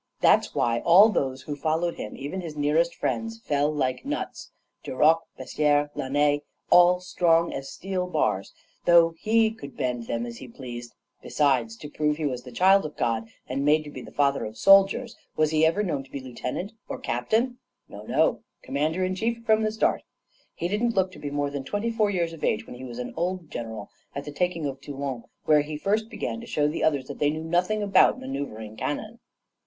[0.19, 4.49] That's why all those who followed him, even his nearest friends, fell like nuts
[4.83, 8.51] Duroc, Bessières, Lannes all strong as steel bars,
[8.85, 10.95] though he could bend them as he pleased.
[11.21, 14.43] Besides to prove he was the child of God, and made to be the father
[14.43, 17.59] of soldiers was he ever known to be lieutenant or captain?
[17.87, 20.01] No, no; commander in chief from the start.
[20.55, 22.97] He didn't look to be more than twenty four years of age when he was
[22.97, 26.83] an old general at the taking of Toulon, where he first began to show the
[26.83, 29.19] others that they knew nothing about manoeuvring cannon.